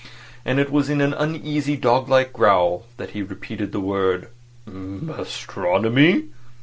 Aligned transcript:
And 0.43 0.59
it 0.59 0.71
was 0.71 0.89
in 0.89 0.99
an 0.99 1.13
uneasy 1.13 1.77
doglike 1.77 2.33
growl 2.33 2.87
that 2.97 3.11
he 3.11 3.21
repeated 3.21 3.71
the 3.71 3.79
word: 3.79 4.29
"Astronomy." 4.65 6.29